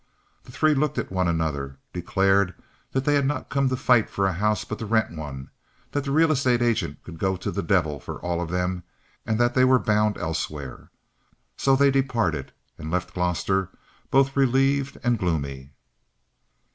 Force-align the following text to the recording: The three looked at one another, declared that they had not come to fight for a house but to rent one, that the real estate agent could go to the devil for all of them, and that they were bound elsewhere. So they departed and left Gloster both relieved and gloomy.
The 0.45 0.51
three 0.51 0.73
looked 0.73 0.97
at 0.97 1.11
one 1.11 1.27
another, 1.27 1.77
declared 1.93 2.55
that 2.91 3.05
they 3.05 3.13
had 3.13 3.25
not 3.27 3.49
come 3.49 3.69
to 3.69 3.75
fight 3.77 4.09
for 4.09 4.25
a 4.25 4.33
house 4.33 4.65
but 4.65 4.79
to 4.79 4.85
rent 4.87 5.15
one, 5.15 5.51
that 5.91 6.05
the 6.05 6.11
real 6.11 6.31
estate 6.31 6.59
agent 6.63 7.03
could 7.03 7.19
go 7.19 7.35
to 7.37 7.51
the 7.51 7.61
devil 7.61 7.99
for 7.99 8.17
all 8.19 8.41
of 8.41 8.49
them, 8.49 8.81
and 9.27 9.39
that 9.39 9.53
they 9.53 9.63
were 9.63 9.77
bound 9.77 10.17
elsewhere. 10.17 10.89
So 11.55 11.75
they 11.75 11.91
departed 11.91 12.51
and 12.79 12.89
left 12.89 13.13
Gloster 13.13 13.69
both 14.09 14.35
relieved 14.35 14.97
and 15.03 15.19
gloomy. 15.19 15.69